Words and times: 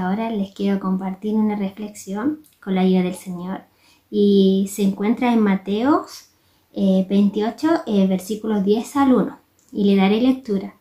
ahora 0.00 0.28
les 0.28 0.52
quiero 0.52 0.80
compartir 0.80 1.34
una 1.34 1.54
reflexión 1.54 2.40
con 2.60 2.74
la 2.74 2.80
ayuda 2.80 3.04
del 3.04 3.14
Señor 3.14 3.62
y 4.10 4.68
se 4.72 4.82
encuentra 4.82 5.32
en 5.32 5.40
Mateos 5.40 6.30
28, 6.74 7.68
eh, 7.68 7.78
eh, 7.86 8.06
versículos 8.08 8.64
10 8.64 8.96
al 8.96 9.14
1 9.14 9.38
y 9.70 9.84
le 9.84 9.96
daré 9.96 10.20
lectura. 10.20 10.74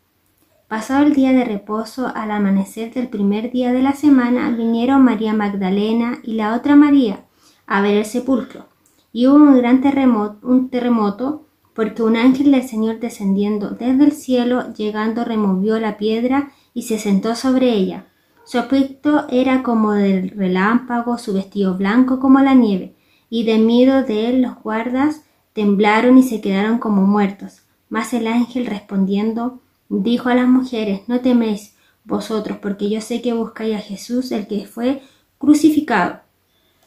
Pasado 0.68 1.06
el 1.06 1.14
día 1.14 1.32
de 1.32 1.46
reposo, 1.46 2.12
al 2.14 2.32
amanecer 2.32 2.92
del 2.92 3.08
primer 3.08 3.52
día 3.52 3.72
de 3.72 3.84
la 3.84 3.94
semana, 3.94 4.50
vinieron 4.50 5.04
María 5.04 5.34
Magdalena 5.34 6.20
y 6.24 6.34
la 6.34 6.56
otra 6.56 6.76
María 6.76 7.26
a 7.68 7.82
ver 7.82 7.98
el 7.98 8.06
sepulcro. 8.06 8.66
Y 9.14 9.28
hubo 9.28 9.36
un 9.36 9.58
gran 9.58 9.82
terremoto, 9.82 10.40
un 10.48 10.70
terremoto 10.70 11.46
porque 11.76 12.02
un 12.02 12.18
ángel 12.18 12.52
del 12.52 12.64
Señor 12.64 13.00
descendiendo 13.00 13.70
desde 13.70 14.04
el 14.06 14.12
cielo, 14.12 14.74
llegando, 14.74 15.24
removió 15.24 15.80
la 15.80 15.98
piedra 15.98 16.52
y 16.74 16.84
se 16.84 17.00
sentó 17.00 17.36
sobre 17.36 17.74
ella. 17.74 18.06
Su 18.46 18.58
aspecto 18.58 19.28
era 19.30 19.62
como 19.62 19.94
del 19.94 20.32
relámpago, 20.32 21.18
su 21.18 21.34
vestido 21.34 21.78
blanco 21.78 22.20
como 22.20 22.40
la 22.40 22.54
nieve, 22.54 22.96
y 23.30 23.44
de 23.44 23.60
miedo 23.60 24.04
de 24.04 24.30
él 24.30 24.42
los 24.42 24.56
guardas 24.64 25.24
temblaron 25.54 26.18
y 26.18 26.24
se 26.24 26.42
quedaron 26.42 26.80
como 26.80 27.04
muertos. 27.04 27.62
Mas 27.90 28.14
el 28.14 28.28
ángel 28.28 28.66
respondiendo 28.66 29.62
dijo 29.90 30.30
a 30.30 30.36
las 30.36 30.48
mujeres, 30.48 31.02
no 31.08 31.20
teméis 31.22 31.76
vosotros, 32.04 32.58
porque 32.62 32.90
yo 32.90 33.02
sé 33.02 33.22
que 33.22 33.34
buscáis 33.34 33.76
a 33.76 33.80
Jesús, 33.80 34.32
el 34.32 34.48
que 34.48 34.66
fue 34.66 35.02
crucificado. 35.38 36.22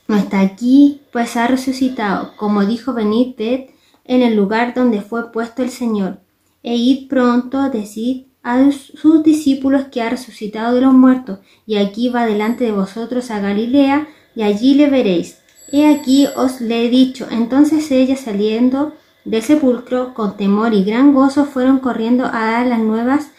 No 0.08 0.16
está 0.16 0.40
aquí, 0.40 1.02
pues 1.12 1.36
ha 1.36 1.46
resucitado, 1.46 2.36
como 2.36 2.64
dijo, 2.66 2.92
venid, 2.92 3.34
en 4.04 4.22
el 4.22 4.34
lugar 4.34 4.74
donde 4.74 5.00
fue 5.00 5.30
puesto 5.30 5.62
el 5.62 5.70
Señor, 5.70 6.20
e 6.62 6.76
id 6.76 7.08
pronto, 7.08 7.70
decid 7.70 8.26
a 8.42 8.70
sus 8.72 9.22
discípulos 9.22 9.86
que 9.92 10.02
ha 10.02 10.10
resucitado 10.10 10.74
de 10.74 10.80
los 10.80 10.92
muertos, 10.92 11.38
y 11.66 11.76
aquí 11.76 12.08
va 12.08 12.26
delante 12.26 12.64
de 12.64 12.72
vosotros 12.72 13.30
a 13.30 13.40
Galilea, 13.40 14.08
y 14.34 14.42
allí 14.42 14.74
le 14.74 14.88
veréis. 14.88 15.38
He 15.70 15.86
aquí 15.86 16.26
os 16.36 16.60
le 16.60 16.84
he 16.84 16.90
dicho. 16.90 17.26
Entonces 17.30 17.90
ella 17.90 18.16
saliendo 18.16 18.92
del 19.24 19.42
sepulcro, 19.42 20.12
con 20.14 20.36
temor 20.36 20.74
y 20.74 20.84
gran 20.84 21.14
gozo, 21.14 21.46
fueron 21.46 21.78
corriendo 21.78 22.26
a 22.26 22.50
dar 22.50 22.66
las 22.66 22.80
nuevas 22.80 23.30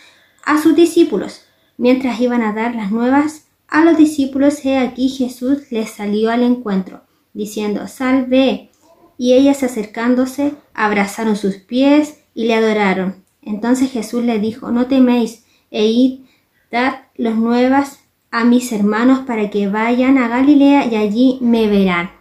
a 0.43 0.61
sus 0.61 0.75
discípulos. 0.75 1.41
Mientras 1.77 2.19
iban 2.19 2.41
a 2.41 2.53
dar 2.53 2.75
las 2.75 2.91
nuevas 2.91 3.47
a 3.67 3.83
los 3.83 3.97
discípulos, 3.97 4.63
he 4.65 4.77
aquí 4.77 5.09
Jesús 5.09 5.71
les 5.71 5.91
salió 5.91 6.31
al 6.31 6.43
encuentro, 6.43 7.01
diciendo, 7.33 7.87
Salve. 7.87 8.71
Y 9.17 9.33
ellas 9.33 9.61
acercándose, 9.61 10.55
abrazaron 10.73 11.35
sus 11.35 11.57
pies 11.57 12.23
y 12.33 12.45
le 12.45 12.55
adoraron. 12.55 13.22
Entonces 13.45 13.91
Jesús 13.91 14.23
les 14.23 14.41
dijo, 14.41 14.71
No 14.71 14.87
teméis, 14.87 15.45
e 15.71 15.87
id, 15.87 16.19
dad 16.71 16.95
las 17.15 17.35
nuevas 17.35 17.99
a 18.31 18.45
mis 18.45 18.71
hermanos 18.71 19.19
para 19.27 19.49
que 19.49 19.67
vayan 19.67 20.17
a 20.17 20.27
Galilea 20.27 20.87
y 20.87 20.95
allí 20.95 21.37
me 21.41 21.67
verán. 21.67 22.11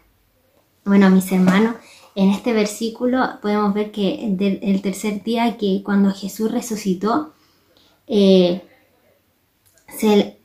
Bueno, 0.84 1.08
mis 1.10 1.30
hermanos, 1.32 1.76
en 2.14 2.30
este 2.30 2.52
versículo 2.52 3.40
podemos 3.40 3.72
ver 3.72 3.92
que 3.92 4.24
el 4.62 4.82
tercer 4.82 5.22
día 5.22 5.56
que 5.56 5.82
cuando 5.82 6.12
Jesús 6.12 6.50
resucitó, 6.50 7.32
eh, 8.06 8.62
se, 9.88 10.38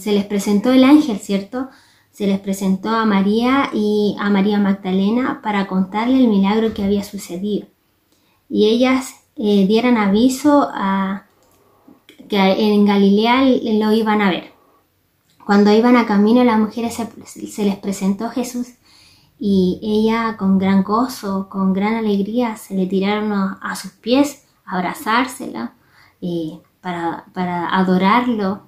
se, 0.00 0.12
les 0.12 0.24
presentó 0.24 0.72
el 0.72 0.84
ángel, 0.84 1.18
¿cierto? 1.18 1.68
Se 2.10 2.26
les 2.26 2.40
presentó 2.40 2.90
a 2.90 3.04
María 3.04 3.70
y 3.72 4.16
a 4.18 4.30
María 4.30 4.58
Magdalena 4.58 5.40
para 5.42 5.66
contarle 5.66 6.16
el 6.16 6.28
milagro 6.28 6.74
que 6.74 6.84
había 6.84 7.04
sucedido. 7.04 7.66
Y 8.48 8.66
ellas 8.66 9.23
eh, 9.36 9.66
dieran 9.66 9.96
aviso 9.96 10.68
a 10.72 11.26
que 12.28 12.38
en 12.38 12.84
Galilea 12.84 13.42
lo 13.78 13.92
iban 13.92 14.22
a 14.22 14.30
ver. 14.30 14.52
Cuando 15.44 15.72
iban 15.72 15.96
a 15.96 16.06
camino, 16.06 16.42
las 16.42 16.58
mujeres 16.58 16.94
se 16.94 17.64
les 17.64 17.76
presentó 17.76 18.30
Jesús 18.30 18.74
y 19.38 19.78
ella 19.82 20.36
con 20.36 20.58
gran 20.58 20.82
gozo, 20.82 21.48
con 21.48 21.72
gran 21.72 21.94
alegría, 21.94 22.56
se 22.56 22.74
le 22.74 22.86
tiraron 22.86 23.32
a, 23.32 23.76
sus 23.76 23.90
pies 23.92 24.46
a 24.64 24.78
abrazársela 24.78 25.74
eh, 26.20 26.60
para, 26.80 27.26
para, 27.32 27.68
adorarlo. 27.76 28.62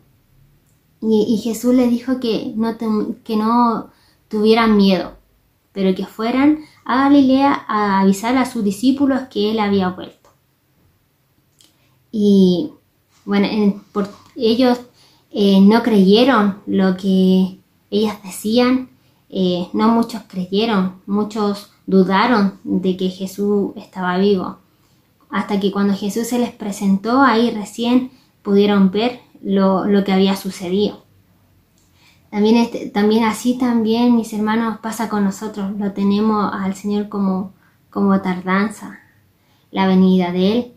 Y, 1.00 1.40
Jesús 1.42 1.74
le 1.74 1.86
dijo 1.86 2.18
que 2.20 2.52
no, 2.56 2.76
que 3.24 3.36
no 3.36 3.90
tuvieran 4.28 4.76
miedo, 4.76 5.16
pero 5.72 5.94
que 5.94 6.04
fueran 6.04 6.60
a 6.84 7.04
Galilea 7.04 7.64
a 7.68 8.00
avisar 8.00 8.36
a 8.36 8.44
sus 8.44 8.64
discípulos 8.64 9.22
que 9.30 9.52
él 9.52 9.60
había 9.60 9.90
vuelto. 9.90 10.15
Y 12.18 12.70
bueno, 13.26 13.46
por, 13.92 14.08
ellos 14.36 14.80
eh, 15.30 15.60
no 15.60 15.82
creyeron 15.82 16.60
lo 16.66 16.96
que 16.96 17.58
ellas 17.90 18.22
decían 18.24 18.88
eh, 19.28 19.68
no 19.74 19.88
muchos 19.88 20.22
creyeron, 20.26 21.02
muchos 21.04 21.70
dudaron 21.86 22.58
de 22.64 22.96
que 22.96 23.10
Jesús 23.10 23.72
estaba 23.76 24.16
vivo. 24.16 24.56
Hasta 25.28 25.60
que 25.60 25.70
cuando 25.70 25.94
Jesús 25.94 26.28
se 26.28 26.38
les 26.38 26.52
presentó, 26.52 27.20
ahí 27.20 27.50
recién 27.50 28.12
pudieron 28.42 28.90
ver 28.90 29.20
lo, 29.42 29.84
que 30.06 30.12
había 30.12 30.36
sucedido. 30.36 31.04
También, 32.30 32.56
este, 32.56 32.88
también 32.88 33.24
así 33.24 33.58
también, 33.58 34.16
mis 34.16 34.32
hermanos, 34.32 34.78
pasa 34.78 35.10
con 35.10 35.22
nosotros. 35.22 35.70
Lo 35.78 35.92
tenemos 35.92 36.50
al 36.50 36.74
Señor 36.74 37.10
como, 37.10 37.52
como 37.90 38.18
tardanza, 38.22 39.00
la 39.70 39.86
venida 39.86 40.32
de 40.32 40.52
Él, 40.52 40.75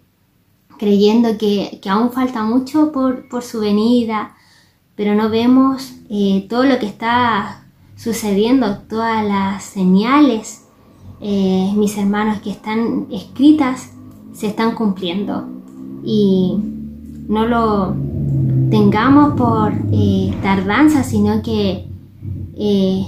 creyendo 0.79 1.37
que, 1.37 1.79
aún 1.89 2.11
falta 2.11 2.43
mucho 2.43 2.91
por, 2.91 3.43
su 3.43 3.59
venida, 3.59 4.35
pero 4.95 5.13
no 5.13 5.29
vemos 5.29 5.93
eh, 6.09 6.47
todo 6.49 6.63
lo 6.63 6.79
que 6.79 6.87
está 6.87 7.65
sucediendo, 7.95 8.79
todas 8.89 9.25
las 9.25 9.63
señales, 9.63 10.65
eh, 11.21 11.71
mis 11.75 11.97
hermanos, 11.97 12.39
que 12.39 12.51
están 12.51 13.07
escritas, 13.11 13.91
se 14.33 14.47
están 14.47 14.73
cumpliendo. 14.73 15.47
Y 16.03 16.55
no 17.27 17.45
lo 17.45 17.93
tengamos 18.71 19.33
por 19.33 19.73
eh, 19.91 20.33
tardanza, 20.41 21.03
sino 21.03 21.41
que 21.41 21.87
eh, 22.55 23.05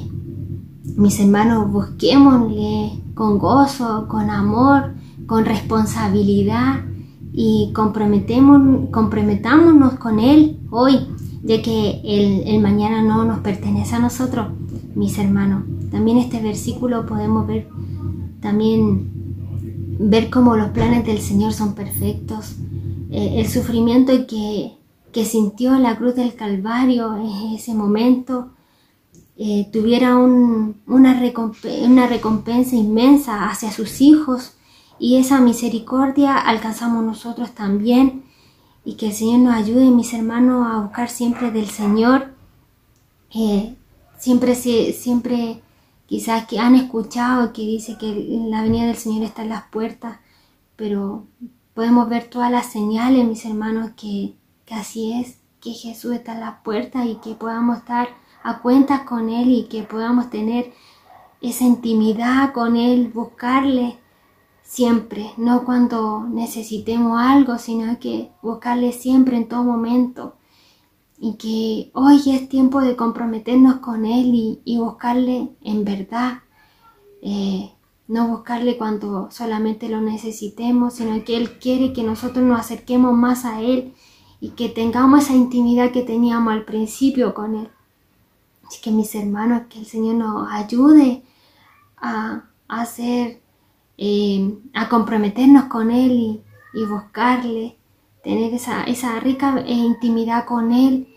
mis 0.98 1.20
hermanos 1.20 1.72
busquémosle 1.72 3.00
con 3.14 3.40
gozo, 3.40 4.08
con 4.10 4.30
amor, 4.30 4.94
con 5.26 5.46
responsabilidad 5.46 6.82
y 7.34 7.72
comprometámonos 7.74 9.94
con 9.96 10.20
Él 10.20 10.60
hoy, 10.70 11.00
ya 11.44 11.62
que 11.62 12.02
el 12.04 12.62
mañana 12.62 13.02
no 13.02 13.26
nos 13.26 13.40
pertenece 13.40 13.96
a 13.96 14.00
nosotros, 14.00 14.48
mis 14.96 15.18
hermanos. 15.18 15.64
También 15.92 16.18
este 16.18 16.42
versículo 16.42 17.06
podemos 17.06 17.48
ver 17.48 17.68
también 18.42 19.12
ver 20.00 20.30
cómo 20.30 20.58
los 20.58 20.70
planes 20.70 21.06
del 21.06 21.20
Señor 21.20 21.54
son 21.54 21.76
perfectos. 21.76 22.56
Eh, 23.12 23.36
el 23.38 23.48
sufrimiento 23.48 24.28
que, 24.28 24.74
que 25.14 25.26
sintió 25.26 25.76
en 25.76 25.84
la 25.84 25.98
cruz 25.98 26.16
del 26.16 26.36
Calvario 26.36 27.16
en 27.16 27.54
ese 27.54 27.74
momento 27.74 28.50
eh, 29.38 29.70
tuviera 29.72 30.18
una, 30.18 30.74
una 30.88 32.08
recompensa 32.08 32.76
inmensa 32.76 33.50
hacia 33.50 33.72
sus 33.72 34.02
hijos 34.02 34.54
y 35.02 35.18
esa 35.18 35.42
misericordia 35.42 36.38
alcanzamos 36.38 37.04
nosotros 37.04 37.52
también 37.52 38.24
y 38.86 38.94
que 38.94 39.08
el 39.08 39.14
Señor 39.14 39.40
nos 39.40 39.56
ayude, 39.56 39.92
mis 39.92 40.14
hermanos, 40.14 40.66
a 40.72 40.80
buscar 40.80 41.10
siempre 41.10 41.52
del 41.52 41.68
Señor. 41.68 42.34
Eh, 43.34 43.76
Siempre, 44.22 44.54
siempre 44.54 45.64
quizás 46.06 46.46
que 46.46 46.60
han 46.60 46.76
escuchado 46.76 47.54
que 47.54 47.64
dice 47.64 47.98
que 47.98 48.14
la 48.48 48.62
venida 48.62 48.86
del 48.86 48.96
Señor 48.96 49.24
está 49.24 49.42
en 49.42 49.50
las 49.50 49.64
puertas, 49.64 50.20
pero 50.76 51.26
podemos 51.74 52.08
ver 52.08 52.26
todas 52.26 52.52
las 52.52 52.68
señales, 52.72 53.26
mis 53.26 53.44
hermanos, 53.46 53.94
que, 53.98 54.36
que 54.68 54.76
así 54.76 55.14
es, 55.14 55.40
que 55.60 55.72
Jesús 55.72 56.14
está 56.14 56.34
en 56.36 56.42
las 56.42 56.60
puertas 56.62 57.08
y 57.08 57.16
que 57.16 57.34
podamos 57.34 57.80
estar 57.80 58.10
a 58.44 58.60
cuentas 58.60 59.02
con 59.02 59.32
Él 59.32 59.50
y 59.50 59.64
que 59.64 59.82
podamos 59.82 60.30
tener 60.30 60.72
esa 61.42 61.64
intimidad 61.64 62.54
con 62.54 62.76
Él, 62.76 63.10
buscarle 63.12 63.98
siempre, 64.72 65.34
no 65.36 65.66
cuando 65.66 66.24
necesitemos 66.24 67.20
algo, 67.20 67.58
sino 67.58 68.00
que 68.00 68.32
buscarle 68.42 68.94
siempre 68.94 69.36
en 69.36 69.50
todo 69.50 69.64
momento 69.64 70.38
y 71.20 71.34
que 71.36 71.92
hoy 71.94 72.22
es 72.28 72.48
tiempo 72.48 72.80
de 72.80 72.96
comprometernos 72.96 73.80
con 73.80 74.06
Él 74.06 74.32
y, 74.64 74.78
buscarle 74.78 75.50
en 75.62 75.84
verdad, 75.84 76.40
eh, 77.22 77.74
no 78.08 78.30
buscarle 78.30 78.78
cuando 78.78 79.30
solamente 79.30 79.90
lo 79.90 80.00
necesitemos, 80.00 80.94
sino 80.94 81.22
que 81.26 81.36
Él 81.36 81.60
quiere 81.60 81.92
que 81.92 82.04
nosotros 82.04 82.46
nos 82.46 82.62
acerquemos 82.62 83.14
más 83.14 83.44
a 83.44 83.60
Él 83.62 83.94
y 84.40 84.52
que 84.52 84.70
tengamos 84.70 85.26
esa 85.26 85.34
intimidad 85.34 85.92
que 85.92 86.04
teníamos 86.04 86.54
al 86.54 86.64
principio 86.64 87.34
con 87.34 87.56
Él. 87.56 87.70
Así 88.66 88.80
que 88.82 88.92
mis 88.92 89.14
hermanos, 89.16 89.64
que 89.68 89.80
el 89.80 89.86
Señor 89.86 90.16
nos 90.16 90.50
ayude 90.50 91.24
a, 91.98 92.46
hacer, 92.70 93.41
eh, 94.04 94.58
a 94.74 94.90
comprometernos 94.90 95.66
con 95.66 95.92
Él 95.92 96.42
y, 96.74 96.86
buscarle, 96.86 97.78
tener 98.24 98.52
esa, 98.52 98.84
esa 98.86 99.20
rica 99.20 99.64
intimidad 99.68 100.46
con 100.46 100.72
Él 100.72 101.08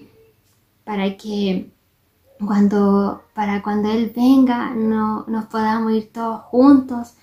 para 0.84 1.16
que 1.16 1.72
cuando, 2.44 3.22
para 3.32 3.62
cuando 3.62 3.90
Él 3.90 4.12
venga 4.14 4.74
no, 4.74 5.24
nos 5.28 5.46
podamos 5.46 5.92
ir 5.92 6.12
todos 6.12 6.42
juntos. 6.42 7.14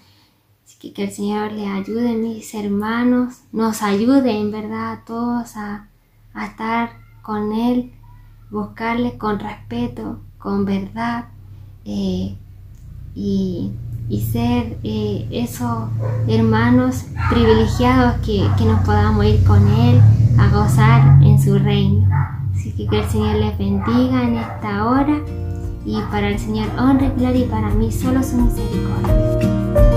Así 0.66 0.80
que 0.80 0.94
que 0.94 1.04
el 1.04 1.12
Señor 1.12 1.52
les 1.52 1.68
ayude, 1.68 2.16
mis 2.16 2.56
hermanos, 2.56 3.42
nos 3.52 3.84
ayude 3.84 4.36
en 4.36 4.50
verdad 4.50 4.94
a 4.94 5.06
todos 5.06 5.56
a, 5.58 5.90
estar 6.44 6.94
con 7.22 7.54
Él, 7.54 7.94
buscarle 8.50 9.20
con 9.20 9.38
respeto, 9.38 10.22
con 10.40 10.66
verdad 10.66 11.26
eh, 11.86 12.36
y, 13.14 13.74
ser 14.10 14.78
eh, 14.84 15.28
esos 15.32 15.90
hermanos 16.28 17.06
privilegiados 17.30 18.16
que, 18.26 18.48
que 18.58 18.66
nos 18.66 18.82
podamos 18.82 19.26
ir 19.26 19.44
con 19.44 19.68
Él 19.68 20.02
a 20.38 20.50
gozar 20.50 21.24
en 21.24 21.42
su 21.42 21.58
reino. 21.58 22.08
Así 22.54 22.72
que 22.74 22.88
que 22.88 23.00
el 23.00 23.10
Señor 23.10 23.36
les 23.36 23.58
bendiga 23.58 24.24
en 24.24 24.38
esta 24.38 24.86
hora 24.86 25.20
y 25.86 26.00
para 26.12 26.30
el 26.30 26.40
Señor 26.40 26.68
honre, 26.78 27.12
gloria 27.18 27.46
y 27.46 27.50
para 27.50 27.70
mí 27.70 27.92
solo 27.92 28.22
su 28.22 28.38
misericordia. 28.38 29.91